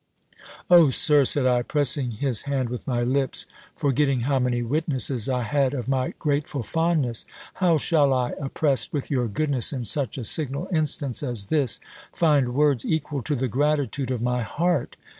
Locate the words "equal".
12.83-13.21